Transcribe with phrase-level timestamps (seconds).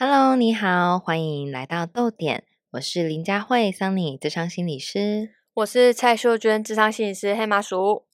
[0.00, 8.04] Hello，你好，欢迎来到豆点，我是林佳慧，Sunny 智商心理师，我是蔡秀娟，智商心理师，黑麻鼠。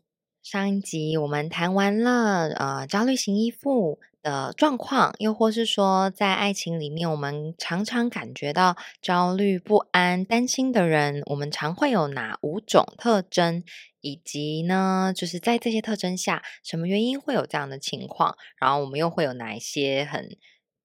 [0.43, 13.63] 上一集我们谈完了呃焦虑型依附的状况，又或是说在爱情里面，我们常常感觉到焦虑、不安、担心的人，我们常会有哪五种特征，
[14.01, 20.39] 以及呢，就是在这些特征下，什么原因会有这样的情况，然后我们又会有哪一些很。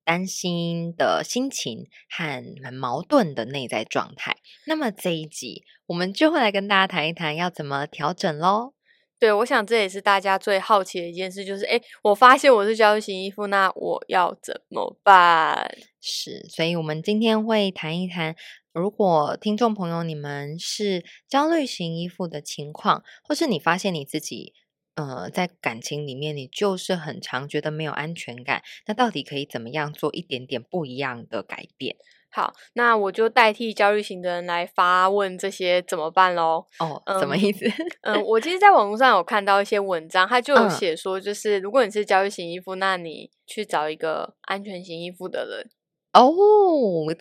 [0.09, 4.37] 担心的心情和很矛盾的内在状态。
[4.65, 8.73] 那么这一集我们就会来跟大家谈一谈要怎么调整喽。
[9.19, 15.77] 对，我想这也是大家最好奇的一件事，就是哎，我发现我是焦虑型依附，那我要怎么办？
[16.01, 18.35] 是，所以我们今天会谈一谈，
[18.73, 24.55] 如果听众朋友你们是焦虑型依附的情况，或是你发现你自己。
[24.95, 28.61] 呃，在感情里面，你就是很常觉得没有安全感。
[28.85, 31.95] 那到底可以怎么样做一点点不一样的改变？
[32.31, 36.67] 好，那我就代替焦虑型的人来发问，这些怎么办喽？
[36.79, 37.65] 哦，什么意思？
[38.01, 45.71] 嗯，我其实，在网络上有看到一些文章，他就有写说，就是如果你是焦虑型依附，那你去找一个安全型依附的人。
[46.13, 46.33] 哦，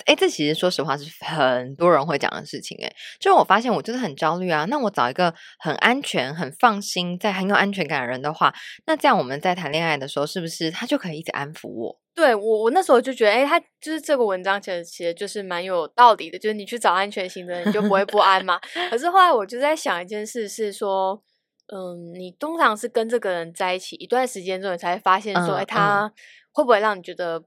[0.06, 4.64] 哎，这其实说实话是很多人会讲的事情，哎，就是我发现我真的很焦虑啊。
[4.64, 8.52] 那我找一个很安全、很放心、在很有安全感的人的话，
[8.86, 12.00] 那这样我们在谈恋爱的时候，是不是他就可以一直安抚我？
[12.14, 18.58] 对我，我那时候就觉得，哎，他就是这个文章其实其实就是蛮有道理的，就是你去找安全型的人，你就不会不安嘛。
[18.90, 21.22] 可是后来我就在想一件事，是说，
[21.66, 26.10] 嗯，你通常是跟这个人在一起一段时间之后，你才会发现说，哎，他
[26.52, 27.44] 会不会让你觉得？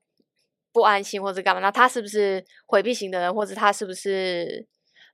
[0.71, 1.61] 不安心或者干嘛？
[1.61, 4.65] 那他是不是回避型的人，或者他是不是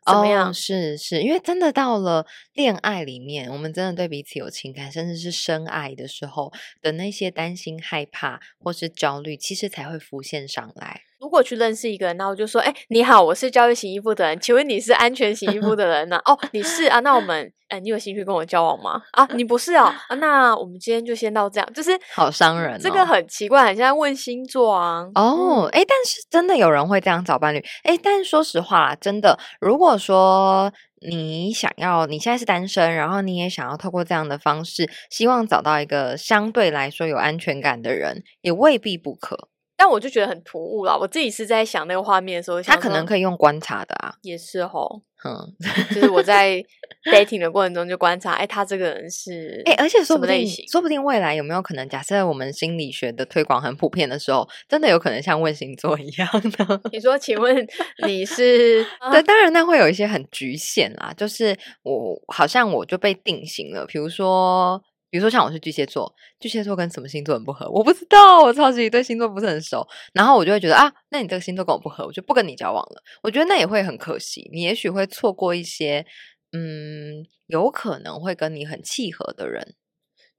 [0.05, 0.53] 怎么样？
[0.53, 11.01] 是是，因为真的到了恋爱里面，我们真的对彼此有情感，甚至是深爱的时候的那些担心、害怕或是焦虑，其实才会浮现上来。
[11.27, 19.01] 如果去认识一个人，那我就说：“哎，你好，我是教育型依附的人，请问你是安全型依附的人呢？” 哦，你是啊，那我们，哎，你有兴趣跟我交往吗？
[19.11, 25.05] 啊， 你不是哦，啊，那我们今天就先到这样，就是好伤人，这个很奇怪，很像问星座啊。
[25.15, 30.71] 哦，哎，但是真的有人会这样找伴侣，哎，但是说实话啦，真的，如果说
[31.01, 39.49] 你想要，你现在是单身，然后你也想要透过这样的方式，希望找到一个相对来说有安全感的人，也未必不可。
[39.77, 40.97] 但我就觉得很突兀了。
[40.97, 45.53] 我自己是在想那个画面的时候，他可能可以用观察的啊，也是吼，嗯，
[45.93, 46.61] 就是我在
[47.13, 56.27] dating 的过程中就观察，哎，他这个人是哎，而且说不定，说不定未来有没有可能，假设我们心理学的推广很普遍的时候，真的有可能像问星座一样
[56.57, 56.81] 的。
[56.91, 57.55] 你说，请问
[58.05, 58.83] 你是？
[59.11, 64.81] 对，当然那会有一些很局限啦，就是我好像我就被定型了，比如说。
[65.17, 67.67] 比如说像我是巨蟹座，巨蟹座跟什么星座很不合？
[67.71, 69.83] 我不知道，我超级对星座不是很熟。
[70.13, 73.01] 然后我就会觉得啊，那你这个星座跟我不合，我就不跟你交往了。
[73.23, 76.05] 我觉得那也会很可惜，你也许会错过一些，
[76.51, 79.73] 嗯，有可能会跟你很契合的人。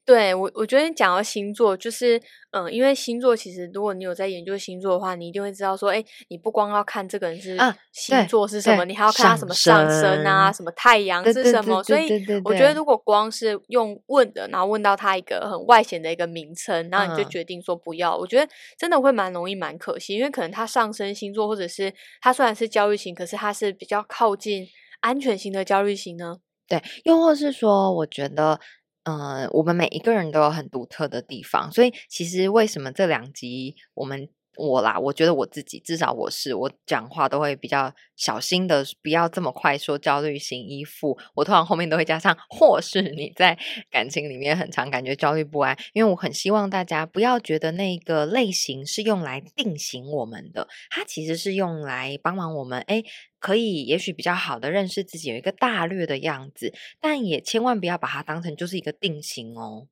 [0.08, 2.18] 对我，我觉得你讲到星座，就是，
[2.52, 7.58] 嗯，因为星座其实，如果你有在研究星座的话，你一定会知道说，哎，你不光要看这个人是
[7.92, 11.82] 星座是什么，你还要看他什么上升啊，什么太阳是什么。
[11.84, 12.08] 所以，
[12.42, 21.92] 我觉得如果光是用问的，然后问到他一个很外显的一个名称，然后你就决定说不要，我觉得真的会蛮容易，蛮可惜，因为可能他上升星座，或者是
[22.22, 24.66] 他虽然是焦虑型，可是他是比较靠近
[25.00, 26.38] 安全型的焦虑型呢。
[26.66, 28.58] 对，又或是说，我觉得。
[29.08, 41.16] 嗯，我们每一个人都有很独特的地方，所以其实为什么这两集我们我啦，我觉得我自己至少我是我讲话都会比较小心的，不要这么快说焦虑型依附。
[41.34, 43.56] 我通常后面都会加上，或是你在
[43.90, 53.02] 感情里面很常感觉焦虑不安，因为我很希望大家不要觉得那个类型是用来定型我们的，它其实是用来帮忙我们哎。
[53.40, 59.86] 可以，也许比较好的认识自己，有一个大略的样子，但也千万不要把它当成就是一个定型哦。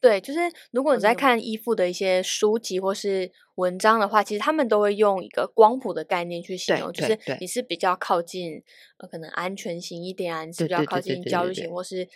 [0.00, 0.38] 对，就是
[0.70, 7.48] 如果你在看依附的一些书籍或是文章的话，其实他们都会用一个光谱的概念去形容，就是你。
[7.48, 8.62] 是比较靠近
[8.98, 12.06] 呃可能安全型一点啊，你是比较靠近焦虑型或是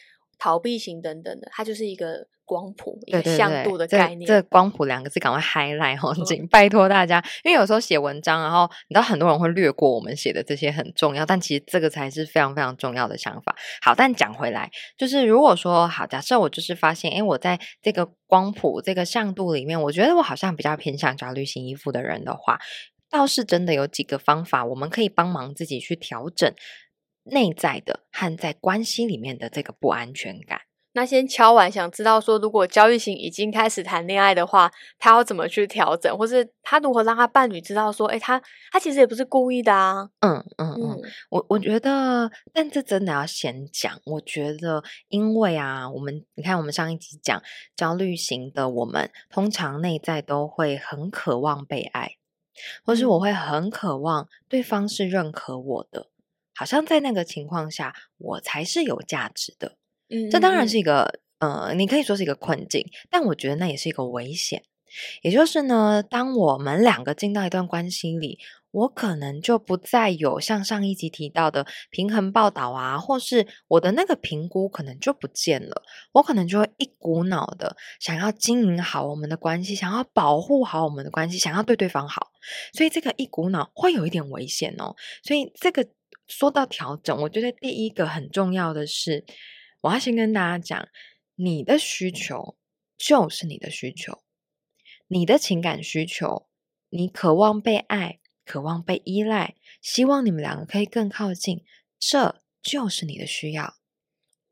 [0.43, 2.27] 逃避型等等的，它就是一个。
[2.45, 13.57] 光谱一个向度的概念，这光谱两个字赶快 highlight 哦，请拜托大家，因为有时候写文章，然后你知道很多人会略过我们写的这些很重要，但其实这个才是非常非常重要的想法。
[13.81, 22.59] 好，但讲回来，就是如果说好，假设我就是发现，哎，我在这个光谱这个向度里面，我觉得我好像比较偏向焦虑型依附的人的话，
[23.09, 26.53] 倒是真的有几个方法，我们可以帮忙自己去调整
[27.25, 30.63] 内在的和在关系里面的这个不安全感。
[30.95, 38.39] 那先敲完，想知道说，如果焦虑型已经开始谈恋爱的话，他要怎么去调整，或是他如何让他伴侣知道说，哎，他
[38.71, 40.11] 他其实也不是故意的啊。
[40.21, 43.99] 嗯嗯嗯，我我觉得，但这真的要先讲。
[44.05, 47.43] 我觉得，因为啊，我们你看，我们上一集讲
[47.75, 52.17] 焦虑型的，我们通常内在都会很渴望被爱，
[52.85, 56.09] 或是我会很渴望对方是认可我的，
[56.55, 59.77] 好像在那个情况下，我才是有价值的。
[60.31, 64.63] 这当然是一个，呃，你可以说是一个困境，但我觉得那也是一个危险。
[65.23, 68.39] 也就是呢，当我们两个进到一段关系里，
[68.73, 75.83] 我可能就不再有像上一集提到的平衡报道啊，或是我的那个评估可能就不见了，
[76.13, 82.31] 我可能就会一股脑的想要经营好我们的关系，想要保护好我们的关系，想要对对方好，
[82.75, 84.95] 所以这个一股脑会有一点危险哦。
[85.23, 85.89] 所以这个
[86.33, 89.25] 说到调整，我觉得第一个很重要的是。
[89.83, 90.89] 我要先跟大家讲，
[91.35, 92.57] 你的需求
[92.97, 94.23] 就是你的需求，
[95.09, 96.47] 你的情感需求，
[96.89, 101.65] 你渴望被爱，渴望被依赖，希望你们两个可以更靠近，
[101.99, 103.75] 这就是你的需要。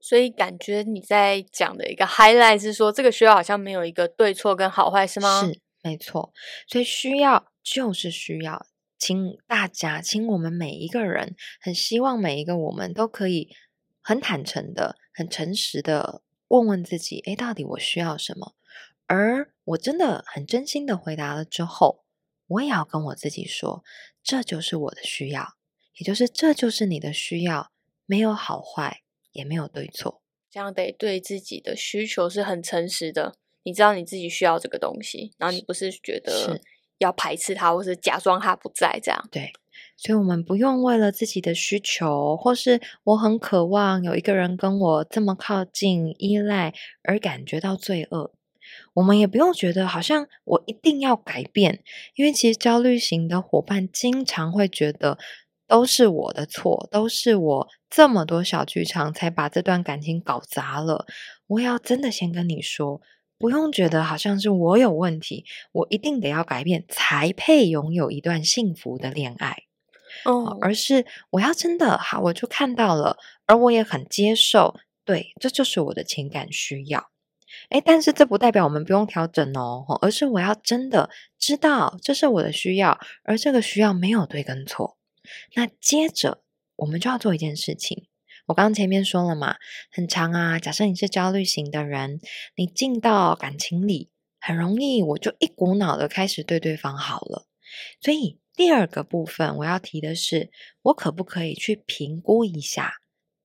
[0.00, 5.44] 所以感觉你在讲的一个 highlight 是说，这个需要好像没有一个对错跟好坏，是吗？
[5.46, 6.32] 是，没错。
[6.66, 8.66] 所以需要就是需要，
[9.00, 13.48] 请大家，请我们每一个人，很希望每一个我们都可以
[14.00, 14.96] 很坦诚的。
[15.12, 18.54] 很诚实的问问自己，诶，到底我需要什么？
[19.06, 22.04] 而我真的很真心的回答了之后，
[22.46, 23.84] 我也要跟我自己说，
[24.22, 25.56] 这就是我的需要，
[25.96, 27.70] 也就是这就是你的需要，
[28.06, 29.02] 没有好坏，
[29.32, 30.22] 也没有对错。
[30.48, 36.58] 这样得对自己的需求是很诚实的，你知道你自己需要这个东西，然后你不是觉得
[37.00, 39.28] 要排斥他，或是假装他不在这样。
[39.30, 39.52] 对。
[39.96, 48.32] 所以，我们不用为了自己的需求，或是我很渴望有一个人跟我这么靠近、依赖而感觉到罪恶。
[48.94, 51.82] 我们也不用觉得好像我一定要改变，
[52.14, 55.18] 因为其实焦虑型的伙伴经常会觉得
[55.68, 61.04] 都是我的错，都是我这么多小剧场才把这段感情搞砸了。
[61.46, 63.02] 我要真的先跟你说，
[63.40, 69.62] 不用觉得好像是我有问题，我一定得要改变才配拥有一段幸福的恋爱。
[70.26, 73.16] 哦，而是我要真的好，我就看到了，
[73.46, 77.08] 而我也很接受，对，这就是我的情感需要。
[77.70, 81.08] 哎但是这不代表我们不用调整哦，而是我要真的
[81.38, 84.98] 知道这是我的需要，而这个需要没有对跟错。
[85.54, 86.42] 那接着
[86.76, 88.06] 我们就要做一件事情，
[88.50, 89.56] 我刚刚前面说了嘛，
[89.90, 90.58] 很长啊。
[90.58, 92.20] 假设你是焦虑型的人，
[92.56, 97.46] 你进到感情里很容易，我就一股脑的开始对对方好了，
[98.00, 98.38] 所以。
[98.56, 100.50] 第二个部分我要提的是，
[100.82, 102.92] 我可不可以去评估一下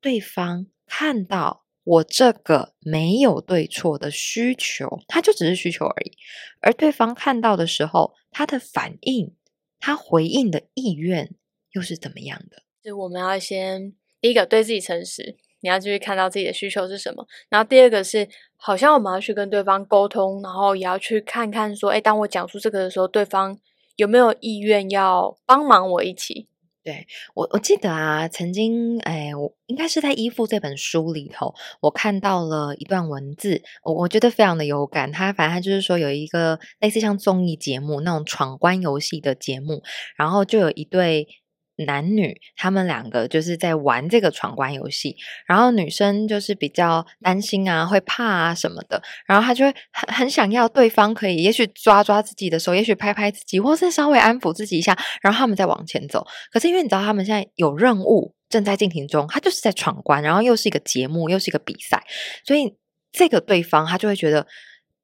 [0.01, 6.17] 对方看到我这个没有对错的需求，他就只是需求而已。
[6.59, 9.37] 而对方看到的时候，他的反应，
[9.79, 11.33] 他回应的意愿
[11.71, 12.63] 又是怎么样的？
[12.83, 13.93] 就我们要先
[14.25, 17.27] 第一个对自己诚实，你要继续看到自己的需求是什么。
[17.47, 18.27] 然后第二个是，
[18.57, 23.59] 好像我们要去跟对方沟通，然后也要去看看说，哎，当我讲出这个的时候，对方。
[23.97, 26.49] 有没有意愿要帮忙我一起？
[26.83, 35.09] 对我，我记得啊，曾经，哎，我应该是在《依附》这本书里头，我看到了一段文字，我我觉得非常的有感。
[35.11, 39.81] 他反正他就是说，有一个类似像综艺节目那种闯关游戏的节目，
[40.17, 41.27] 然后就有一对。
[41.77, 45.15] 男女他们两个就是在玩这个闯关游戏，
[45.45, 56.25] 然后女生就是比较担心啊，会怕啊什么的，然后她就会很很想要对方可以，也许抓抓自己的手，也许拍拍自己，或是稍微安抚自己一下，然后他们再往前走。
[56.51, 62.01] 可是因为你知道他们现在有任务正在进行中，他就是在闯关，然后又是一个节目，又是一个比赛，
[62.45, 62.73] 所以
[63.11, 64.47] 这个对方他就会觉得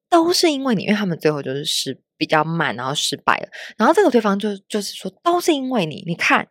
[0.08, 6.48] 都是因为你，因为他们最后就是失比较慢，然后失败了，然后这个对方就就是说都是因为你，你看。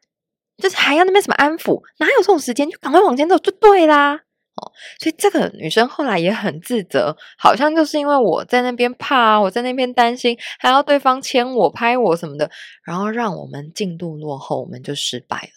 [0.57, 2.69] 就是还要那边什么安抚，哪有这种时间？
[2.69, 4.15] 就赶快往前走就对啦。
[4.53, 12.51] 哦，所以这个女生后来也很自责，好像就是因为我在那边怕，我在那边担心，还要对方牵我、拍我什么的，
[12.83, 15.51] 然后让我们进度落后，我们就失败了。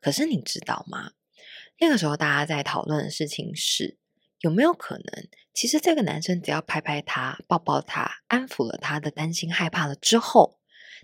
[0.00, 1.10] 可是你知道吗？
[1.80, 3.96] 那个时候大家在讨论的事情是，
[4.40, 10.58] 有没有可能，其实这个男生只要拍拍他、抱抱他、安抚了他的担心、害怕了之后。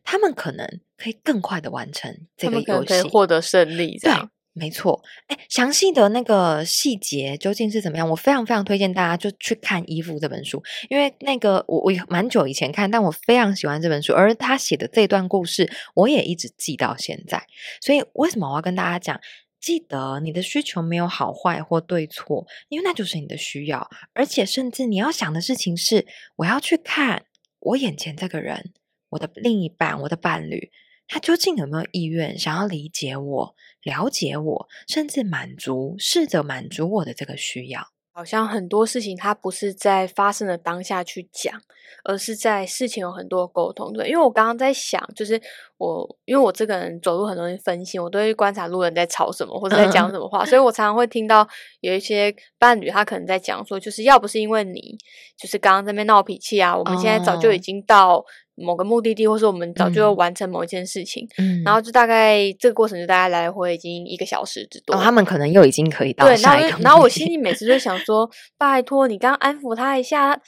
[0.04, 3.98] 他们可能可以更快的完成这个游戏，获得胜利。
[3.98, 4.12] 对，
[4.52, 5.02] 没错。
[5.26, 8.08] 哎，详细的那个细节究竟是怎么样？
[8.08, 17.46] 我非常非常推荐大家就去看《衣服》这本书，因为那个我我蛮久以前看，但我非常喜欢这本书，而他写的这段故事，我也一直记到现在。
[17.80, 19.20] 所以为什么我要跟大家讲？
[19.58, 23.90] 记得你的需求没有好坏或对错，因为那就是你的需要。
[24.12, 27.24] 而且，甚至你要想的事情是：我要去看
[27.58, 28.72] 我眼前这个人，
[29.08, 30.70] 我的另一半，我的伴侣，
[31.08, 37.88] 他究竟有没有意愿想要理解我、了解我，甚至满足、试着满足我的这个需要。
[38.12, 41.60] 好像很多事情，他不是在发生的当下去讲，
[42.02, 43.92] 而是在事情有很多沟通。
[43.92, 45.38] 对，因为我刚刚在想，就是
[45.76, 51.46] 我因为我这个人走路很容易分心，我都会观察路人在吵什么或者在讲什么话，所以我常常会听到
[51.80, 54.96] 有一些伴侣他可能在讲说，就是要不是因为你，
[55.36, 58.24] 就是刚刚在那边闹脾气啊，我们现在早就已经到。
[58.56, 61.28] 某个目的地，或是我们早就完成某一件事情，
[61.64, 64.96] 然后就大概这个过程就大概来回已经一个小时之多。
[64.96, 66.78] 他们可能又已经可以到下一个。
[66.80, 70.40] 然后我心里每次就想说： 拜托你刚安抚他一下，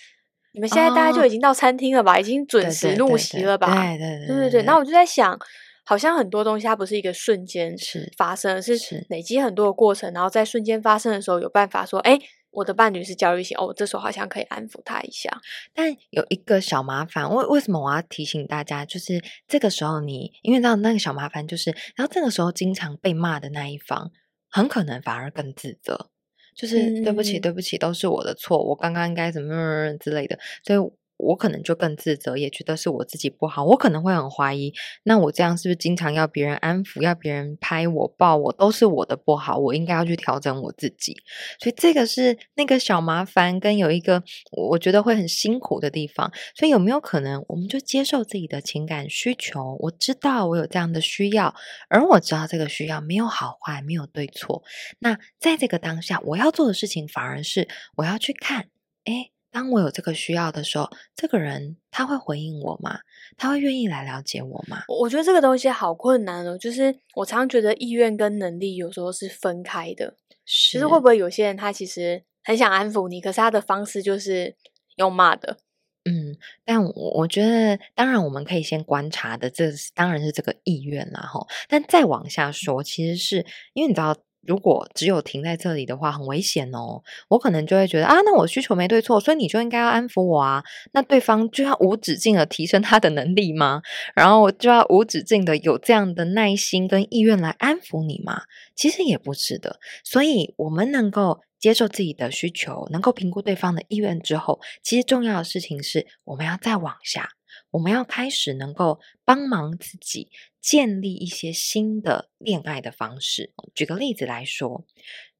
[0.52, 2.18] 你们现在大概就已经到餐厅了吧？
[2.18, 3.66] 已经准时入席了吧？
[3.74, 4.62] 对对对对对。
[4.62, 5.38] 那我就在想，
[5.84, 12.18] 好像很多东西它不是一个瞬间是发生，是累积很多的过程，然后在瞬间发生的时候有办法说，哎。
[12.50, 15.30] 我的伴侣是焦虑型哦，这时候好像可以安抚他一下。
[15.72, 18.84] 但有一个小麻烦，为为什么我要提醒大家？
[18.84, 24.10] 就是这个时候你，因为知道那个小麻烦，就是然后这个时候经常被骂的那一方，
[24.48, 26.10] 很可能反而更自责，
[26.54, 30.97] 就是对不起，对不起，都是我的错，我刚刚应该怎么之类的，所以。
[31.18, 33.64] 我可能就更自责，也觉得是我自己不好。
[33.64, 34.72] 我可能会很怀疑，
[35.02, 39.58] 那我这样是不是经常要别人安抚，要别人拍我、抱我，都是我的不好？
[39.58, 41.16] 我应该要去调整我自己。
[41.60, 44.22] 所以这个是那个小麻烦，跟有一个
[44.52, 46.32] 我觉得会很辛苦的地方。
[46.54, 49.76] 所以有没有可能，我们就接受自己的情感需求？
[49.80, 51.54] 我知道我有这样的需要，
[51.88, 54.62] 而我知道这个需要没有好坏，没有对错。
[55.00, 58.68] 那在这个当下，我要做的事情反而是我要去看，
[59.04, 59.30] 哎。
[59.58, 63.00] 当我有这个需要的时候，这个人他会回应我吗？
[63.36, 64.84] 他会愿意来了解我吗？
[64.86, 66.56] 我觉得这个东西好困难哦。
[66.56, 70.14] 就是我常常觉得意愿跟能力有时候是分开的。
[70.46, 74.54] 其实会不会有些人他其实很想安抚你，可是他的方式就是
[74.94, 75.58] 用骂的？
[76.04, 81.44] 嗯，但我我觉得，当然我们可以先观察的，这当然是这个意愿啦，哈。
[81.68, 84.16] 但再往下说，其实是因为你知道。
[84.47, 87.02] 如果只有停在这里的话，很危险哦。
[87.28, 90.62] 我可能就会觉得啊，那我需求没对错，所以你就应该要安抚我啊。
[90.92, 93.83] 那对方就要无止境的提升他的能力吗？
[94.14, 98.42] 然后我就要无止境的有这样的耐心跟意愿来安抚你吗？
[98.75, 99.78] 其实也不是的。
[100.04, 107.28] 所以，我们能够接受自己的需求，能够评估对方的意愿之后，其实重要的事情是，我们要再往下。
[107.70, 113.52] 我们要开始能够帮忙自己建立一些新的恋爱的方式。
[113.75, 114.84] 举个例子来说，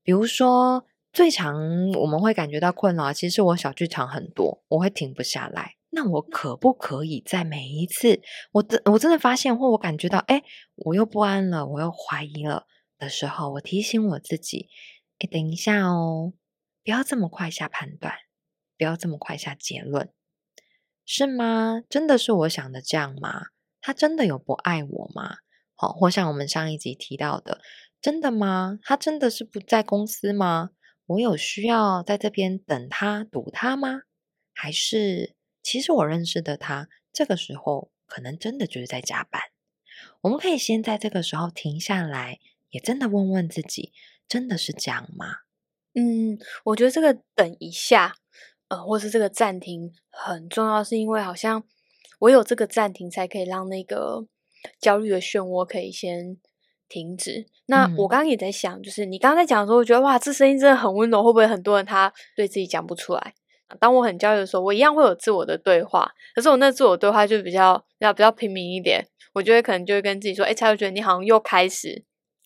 [0.03, 5.77] 比如说最常我们会感觉到困扰，其实我小剧场很多，我会停不下来。
[5.91, 8.21] 那我可不可以在每一次
[8.53, 10.43] 我真我真的发现或我感觉到，哎，
[10.75, 12.67] 我又不安了，我又怀疑了
[12.99, 14.69] 的时候，我提醒我自己，
[15.19, 16.35] 哎，等一下哦，
[16.85, 18.15] 不要这么快下判断，
[18.77, 20.11] 不要这么快下结论。
[21.11, 21.81] 是吗？
[21.89, 23.47] 真的是我想的这样吗？
[23.81, 25.39] 他真的有不爱我吗？
[25.75, 27.63] 好，或像我们上一集提到的，
[28.03, 28.79] 真的吗？
[28.83, 30.69] 他真的是不在公司吗？
[31.07, 34.03] 我有需要在这边等他堵他吗？
[34.53, 39.41] 还是其实我认识的他，这个时候可能真的就是在加班？
[40.21, 42.39] 我们可以先在这个时候停下来，
[42.69, 43.95] 也真的问问自己，
[44.29, 45.37] 真的是这样吗？
[45.95, 48.17] 嗯，我觉得这个等一下。
[48.69, 51.63] 呃，或是这个暂停很重要，是因为好像
[52.21, 54.27] 我有这个暂停，才可以让那个
[54.81, 56.37] 焦虑的漩涡可以先
[56.89, 57.47] 停止。
[57.67, 63.35] 那我刚刚也在想，就是你刚刚在讲的时候，我觉得哇，这声音真的很温柔，会不会很多人他对自己讲不出来？
[63.81, 72.05] 当我很焦虑的时候，我一样会有自我的对话，可是我那自我对话就比较要比较平民一点，我觉得可能就会跟自己说，哎，才会觉得你好像又开始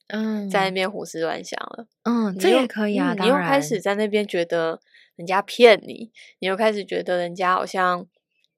[0.09, 4.79] 嗯在那边胡思乱想了，嗯，这也可以啊，你又开始在那边觉得。
[5.23, 6.11] 人家骗你，
[6.41, 8.05] 你又开始觉得人家好像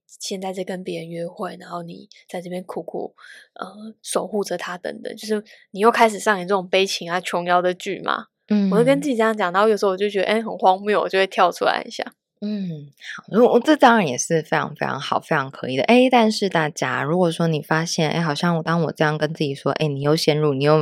[0.07, 3.15] 现在在跟别人约会，然后你在这边苦苦
[3.53, 8.29] 呃守护着他等等，就是你又开始上演这种悲情啊琼瑶的剧嘛。
[8.49, 12.03] 嗯，我就跟自己这样讲，然后有时候我就觉得哎很荒谬，我就会跳出来一下。
[12.41, 15.83] 嗯，好，如果这当然也是非常非常好，非常可以的。
[15.85, 20.77] 哎，但是大家如果说你发现，哎，好像我当我这样跟自己说，哎，你又陷入，你又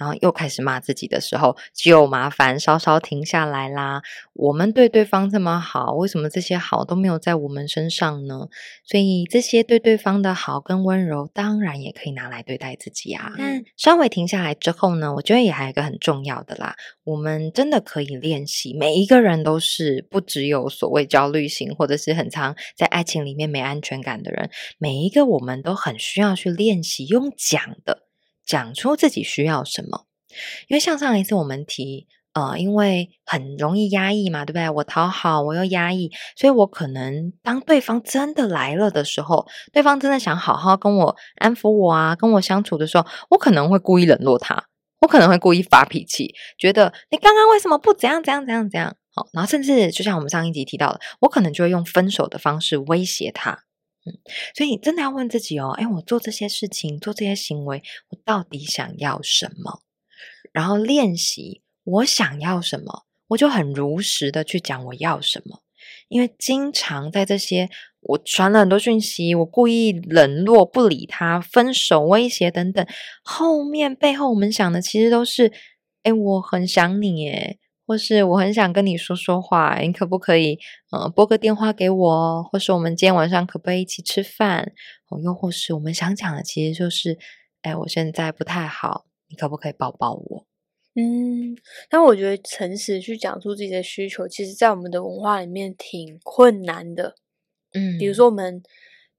[0.00, 4.00] 然后又开始骂自己的时候，就麻烦稍稍停下来啦。
[4.32, 8.48] 我们对对方这么好，为什么这些好都没有在我们身上呢？
[8.84, 13.30] 所以这些对对方的好跟温柔，当然也可以拿来对待自己啊。
[13.36, 18.74] 但稍微停下来之后呢，我觉得也还有一个很重要的啦，我们真的可以练习。
[18.76, 20.70] 每一个人都是不只有。
[20.70, 28.04] 所谓焦虑型，或者是很常在爱情里面没安全感的人，每一个我们都很需要去练习用讲的
[28.50, 30.06] 讲出自己需要什么。
[30.66, 34.68] 因为像上一次我们提，呃，因为很容易压抑嘛，对不对？
[34.70, 44.64] 我讨好，我又压抑，所以我可能当对方真的来了的时候，对方真的想好好跟我安抚我啊，跟我相处的时候，我可能会故意冷落他，
[45.02, 48.96] 我可能会故意发脾气，觉得你刚刚为什么不怎样怎样怎样怎样？
[49.14, 53.64] 好，然后甚至就像我们上一集提到的，我可能就会用分手的方式威胁他。
[54.06, 54.18] 嗯，
[54.54, 59.82] 所以你真的要问自己哦，哎，我做这些事情，做这些行为，我到底想要什么？
[60.52, 65.62] 然后练习我想要什么，我就很如实的去讲我要什么。
[66.08, 72.84] 因为经常在这些我传了很多讯息，我故意冷落不理他，分手威胁等等，
[73.22, 75.52] 后面背后我们想的其实都是，
[76.02, 77.58] 哎，我很想你，耶，
[77.90, 80.56] 或是我很想跟你说说话，你可不可以
[80.92, 82.40] 呃拨个电话给我？
[82.44, 84.72] 或是我们今天晚上可不可以一起吃饭？
[85.08, 87.18] 哦，又或是我们想讲的其实就是，
[87.62, 89.06] 哎，我现在不太好。
[89.28, 90.46] 你可不可以抱抱我？
[90.94, 91.56] 嗯，
[91.88, 97.16] 但我觉得诚实去讲出自己的需求，其实，在我们的文化里面挺困难的。
[97.72, 98.62] 嗯，比如说我们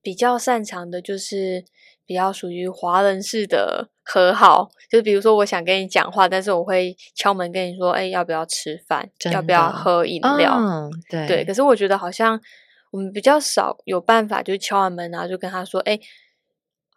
[0.01, 1.65] 比较擅长的就是
[2.11, 9.09] 比较属于华人式的和好，就是比如说我想跟你讲话，但是我会敲门跟你说，哎，要不要吃饭？
[9.31, 10.59] 要不要喝饮料？
[11.09, 11.45] 对对。
[11.45, 12.37] 可是我觉得好像
[12.91, 15.97] 我们比较少有办法，就敲完门然后就跟他说，哎。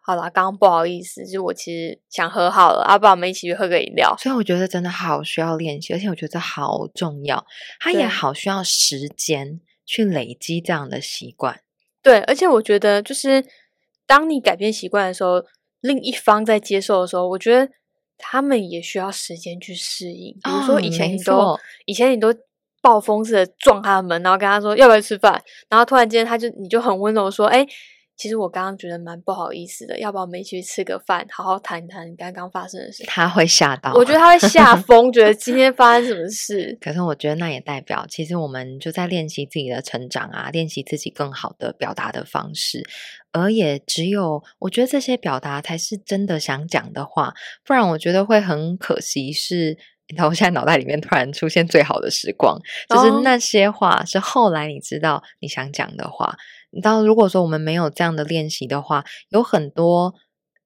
[0.07, 4.15] 好啦，刚刚不好意思，就我其实想和好了，阿爸，我们一起去喝个饮料。
[4.19, 7.47] 所以我觉得真的好需要练习，而且我觉得好重要，
[7.81, 11.61] 它也好需要时间去累积这样的习惯。
[12.03, 13.43] 对，而且我觉得就是
[14.07, 15.43] 当你改变习惯的时候，
[15.81, 17.71] 另一方在接受的时候，我觉得
[18.19, 20.33] 他们也需要时间去适应。
[20.43, 22.35] 比如说以前你都以前你都
[22.83, 27.67] 暴风式的撞他的门，然后跟他说要不要吃饭，然后突然间他就你就很温柔说，哎。
[28.17, 33.03] 其实我刚刚觉得蛮不好意思的，要不要我们一起去吃个饭，好好谈谈刚刚发生的事？
[33.07, 36.79] 他会吓到，我觉得他会吓疯，觉得 今天发生什么事。
[36.81, 42.85] 可是我觉得那也代表，其实我们就在练习自己的成长啊，练习自己更好的表达的方式。
[43.33, 47.35] 而也只有我觉得这些表达才是真的想讲的话，
[47.65, 49.33] 不然我觉得会很可惜。
[49.33, 49.77] 是，
[50.23, 52.57] 我现在脑袋里面突然出现最好的时光，
[52.89, 56.37] 就是那些话是后来你知道你想讲的话。
[56.75, 60.15] 你知道，如果说我们没有这样的练习的话，有很多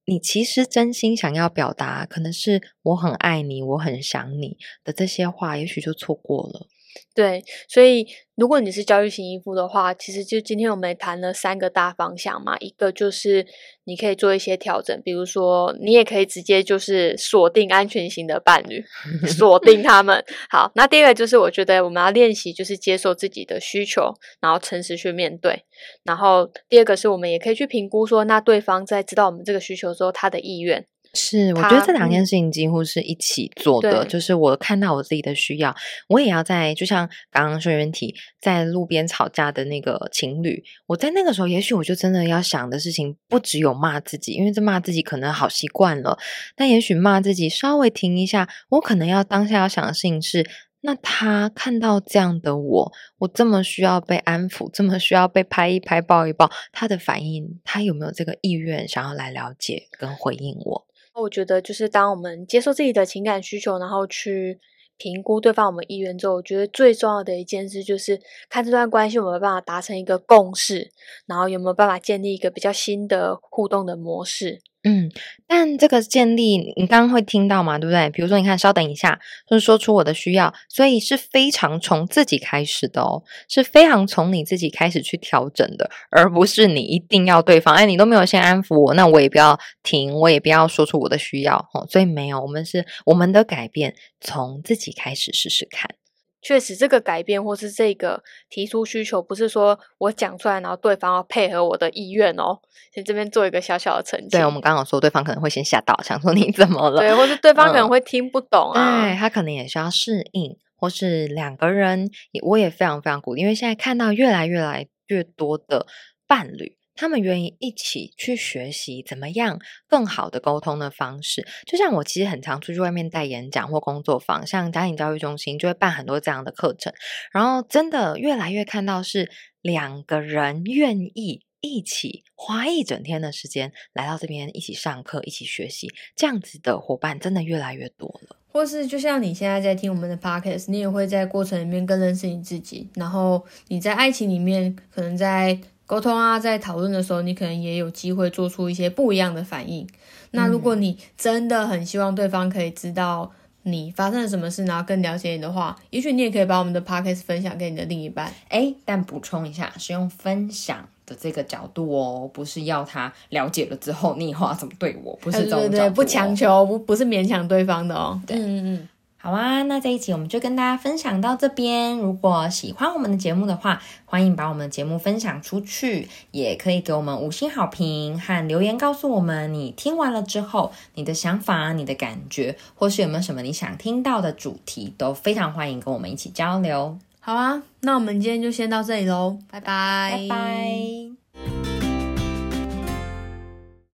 [0.07, 6.67] 你其实真心想要表达，可能是我很爱你，我很想你的这些话，也许就错过了。
[7.15, 8.07] 对，所以
[8.37, 13.45] 如果你是教育型依附的话，其实就今天我们谈了三个大方向嘛，一个就是
[13.85, 18.85] 你可以做一些调整，比如说你也可以直接就是锁定安全型的伴侣，
[19.27, 20.25] 锁定他们。
[20.49, 25.65] 好，那第二个就是我觉得我们要练习就是接受自己的需求，然后诚实去面对。
[26.05, 30.87] 然后第二个是我们也可以去评估说，那对方在知道我们这个需求之后，他的意愿。
[31.19, 34.05] 是，我觉得这两件事情几乎是一起做的。
[34.05, 35.75] 就是我看到我自己的需要，
[36.09, 46.17] 我也要在，就像刚刚说原体在路边吵架的那个情侣，我在那个时候，也许我就真的要想的事情不只有骂自己，因为这骂自己可能好习惯了。
[46.55, 50.49] 但也许骂自己稍微停一下，我可能要当下要想的事情是：
[50.83, 60.88] 那他看到这样的我，我这么需要被安抚，这么需要被拍一拍、抱一抱，他的反应，他有没有这个意愿想要来了解跟回应我？
[61.23, 64.59] 我觉得，就是当我们接受自己的情感需求，然后去
[64.97, 70.91] 评估对方我们意愿之后，我觉得最重要的一件事就是看这段关系有没有办法达成一个共识，
[71.27, 74.61] 然后有没有办法建立一个比较新的互动的模式。
[74.85, 75.11] 嗯，
[75.47, 78.09] 但这个建立你刚刚会听到嘛，对不对？
[78.11, 79.19] 比如说，你看，稍等一下，
[79.51, 91.85] 就是说出我的需要，所以是非常从自己开始的哦，是非常从你自己开始去调整的，而不是你一定要对方，哎，你都没有先安抚我，那我也不要停，我也不要说出我的需要哦。
[91.91, 95.98] 所以没有，我们是我们的改变从自己开始试试看。
[96.41, 102.61] 确实，这个改变或是这个提出需求，不是说我讲出来，然后对方要配合我的意愿哦。
[102.95, 104.31] 先这边做一个小小的澄清。
[104.31, 107.01] 对，我们刚刚说，对方可能会先吓到，想说你怎么了？
[107.01, 109.05] 对，或是对方可能会听不懂啊。
[109.05, 112.09] 对他可能也需要适应，或是两个人，
[112.43, 115.87] 我也非常非常鼓励，因为现在看到越来越来越多的
[116.27, 116.78] 伴侣。
[116.99, 126.93] 他们愿意一起去学习怎么样更好的沟通的方式，就像我其实很常出去外面带演讲或工作坊，像家庭教育中心就会办很多这样的课程，
[127.33, 129.31] 然后真的越来越看到是
[129.63, 138.35] 两个人愿意一起花一整天的时间来到这边一起上课、一起学习，这样子的伙伴真的越来越多了。
[138.49, 145.57] 或是就像你现在在听我们的 podcast，你也会在过程里面更认识你自己，然后你在爱情里面可能在。
[145.89, 149.89] 沟通啊，在讨论的时候，你可能也有机会做出一些不一样的反应。
[150.33, 158.31] 那如果你真的很希望对方可以知道你发生了什么事，然后更了解你的话，也许你也可以把我们的 podcast 分享给你的另一半。
[158.51, 168.21] 哎，但补充一下，是用分享的这个角度哦，不是要他了解了之后你以后要怎么对我，不是这种角度，不强求，不不是勉强对方的哦。
[168.27, 168.89] 对，嗯嗯。
[169.21, 171.99] 好啊，那这一集我们就跟大家分享到这边。
[171.99, 186.97] 如果喜欢我们的节目的话，欢迎把我们的节目分享出去，也可以给我们五星好评和留言，告诉我们你听完了之后你的想法、你的感觉，或是有没有什么你想听到的主题，都非常欢迎跟我们一起交流。
[187.19, 191.78] 好啊，那我们今天就先到这里喽，拜拜，拜拜。